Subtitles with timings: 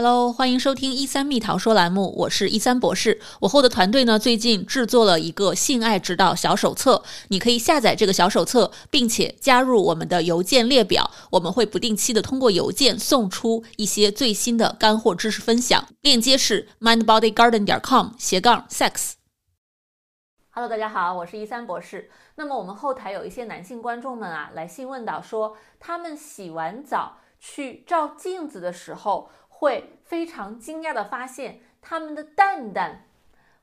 [0.00, 3.20] Hello，欢迎收听一三蜜桃说栏目，我是一三博士。
[3.40, 15.88] 我后的团队呢，最近制作了一个性爱指导小手册，你可以下载这个小手册，并且加入我们的邮件列表，我们会不定期的通过邮件送出一些最新的干货知识分享。
[16.02, 19.14] 链接是 mindbodygarden 点 com 斜杠 sex。
[20.50, 22.08] Hello，大家好，我是一三博士。
[22.36, 29.28] 那么我们后台有一些男性观众们啊，来信问到说，他们洗完澡去照镜子的时候。
[29.60, 33.06] 会非常惊讶的发现，他们的蛋蛋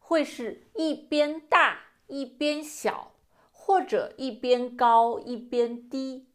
[0.00, 3.12] 会是一边大一边小，
[3.52, 6.26] 或者一边高一边低。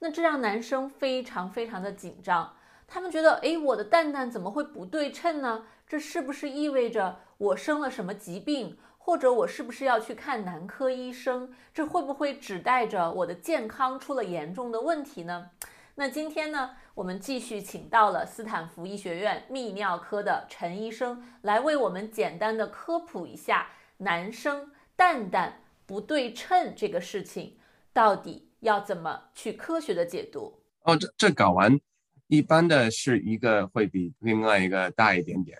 [0.00, 5.64] 那这让男生非常非常的紧张，他们觉得，哎，我的蛋蛋怎么会不对称呢？
[5.88, 11.54] 这是不是意味着我生了什么疾病，或者我是不是要去看男科医生？
[11.72, 15.52] 这会不会指代着我的健康出了严重的问题呢？
[15.98, 27.56] 那今天呢，我们继续请到了斯坦福医学院泌尿科的陈医生来为我们简单的科普一下男生蛋蛋不对称这个事情，
[27.94, 30.60] 到底要怎么去科学的解读？
[30.82, 31.80] 哦，这这睾丸
[32.26, 35.58] 一般的是一个会比另外一个大一点点，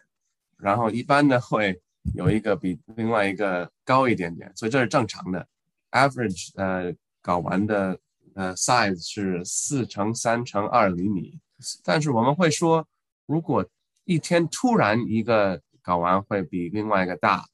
[0.58, 1.80] 然后一般的会
[2.14, 5.48] 有一个比另外一个高一点点，所以这是正常的。
[5.92, 7.98] Average 呃睾丸的。
[8.36, 11.40] 呃，size 是四乘三乘二厘米，
[11.82, 12.86] 但是我们会说，
[13.24, 13.64] 如果
[14.04, 17.46] 一天突然一个睾丸会比另外一个大，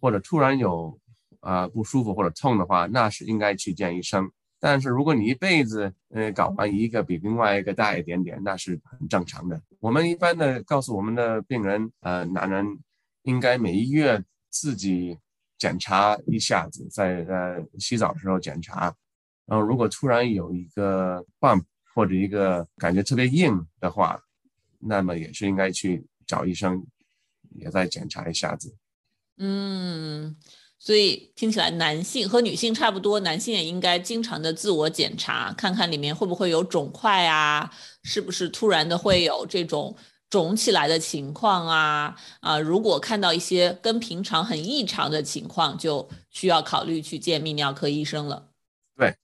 [0.00, 0.96] 或者突然有
[1.40, 4.30] 呃不舒服或者痛的话，那是应该去见医生。
[4.60, 9.60] 但是如果你一辈子呃睾丸一个比另外一个大一点点，那是很正常的。
[9.80, 12.64] 我们一般的告诉我们的病人，呃，男人
[13.22, 15.18] 应该每一月自己
[15.58, 18.94] 检查一下子，在呃洗澡的时候检查。
[19.48, 24.20] 然后，如果突然有一个 bump 或者一个感觉特别硬的话，
[24.78, 26.84] 那么也是应该去找医生，
[27.54, 28.76] 也再检查一下子。
[29.38, 30.36] 嗯，
[30.78, 37.72] 所以听起来男性和女性差不多，男性也应该经常的自我检查，看看里面会不会有肿块啊，
[38.02, 39.96] 是不是突然的会有这种
[40.28, 42.14] 肿起来的情况啊？
[42.40, 48.50] 啊，如果看到一些跟平常很异常的情况，就需要考虑去见泌尿科医生了。
[48.94, 49.16] 对。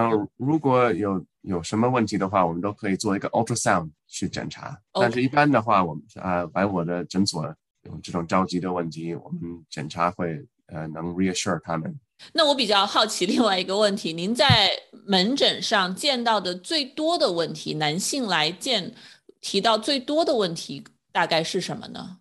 [0.00, 4.80] 嗯，如果有有什么问题的话，我们都可以做一个 ultrasound 去检查。
[4.92, 7.44] 但是，一般的话，我们啊来我的诊所
[7.82, 11.98] 有这种着急的问题，我们检查会呃能 reassure 他们。
[12.32, 14.70] 那我比较好奇另外一个问题，您在
[15.04, 18.94] 门诊上见到的最多的问题，男性来见
[19.40, 22.18] 提到最多的问题大概是什么呢？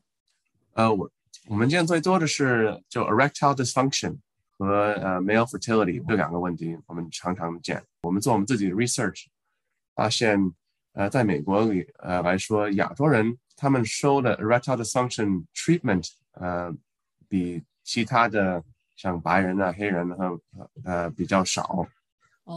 [0.74, 1.08] 呃，我
[1.48, 4.18] 我们见最多的是就 erectile dysfunction。
[4.58, 7.84] 和呃 male fertility 这两个问题，我们常常见。
[8.02, 9.26] 我们做我们自己的 research，
[9.94, 10.40] 发现
[10.94, 16.74] 呃在美国里呃来说，亚洲人他们收的 erectile dysfunction treatment 呃
[17.30, 18.64] 比其他的
[18.96, 20.40] 像白人啊、黑人和
[20.84, 21.86] 呃比较少，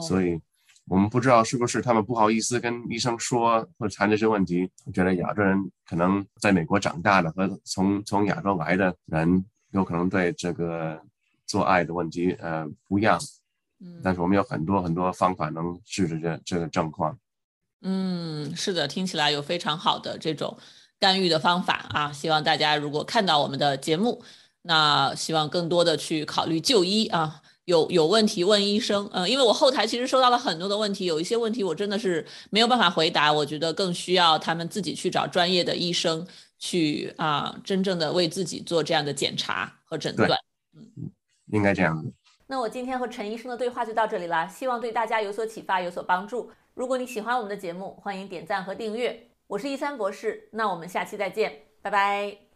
[0.09, 0.41] 所以
[0.87, 4.71] 我们不知道是不是他们不好意思跟医生说或者谈这些问题。
[4.87, 10.99] 我觉得亚洲人可能在美国长大的和从从亚洲来的人，有可能对这个。
[11.51, 13.19] 做爱的问题，呃，不一样，
[13.81, 17.19] 嗯，但是我们有很多很多方法能治治这这个状况。
[17.83, 20.57] 嗯，是的，听起来有非常好的这种
[21.01, 22.13] 干预的方法啊！
[22.13, 24.23] 希望大家如果看到我们的节目，
[24.63, 29.09] 那希望更多的去考虑就医啊，有有问题问医生。
[29.13, 36.25] 嗯，因为我后台其实收到了很多的问题，有一些问题我真的是没有办法回答，我觉得更需要他们自己去找专业的医生
[36.61, 40.39] 去啊，真正的为自己做这样的检查和诊断。
[41.53, 42.13] 应该这样子。
[42.47, 46.51] 那我今天和陈医生的对话就到这里了，希望对大家有所启发，有所帮助。
[46.75, 49.29] 如果你喜欢我们的节目，欢迎点赞和订阅。
[49.47, 51.53] 我是一三博士，那我们下期再见，
[51.83, 52.50] 拜拜。